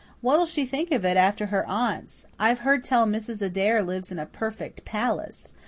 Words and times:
What'll 0.21 0.47
she 0.47 0.65
think 0.65 0.91
of 0.91 1.05
it 1.05 1.15
after 1.15 1.45
her 1.45 1.63
aunt's? 1.67 2.25
I've 2.39 2.61
heard 2.61 2.83
tell 2.83 3.05
Mrs. 3.05 3.39
Adair 3.43 3.83
lives 3.83 4.11
in 4.11 4.17
a 4.17 4.25
perfect 4.25 4.83
palace. 4.83 5.53